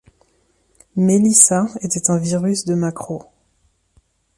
[0.95, 3.23] Melissa était un virus de macro.